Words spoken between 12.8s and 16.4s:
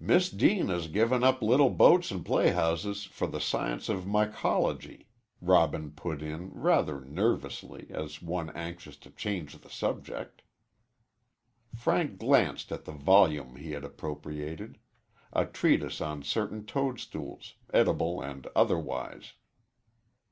the volume he had appropriated a treatise on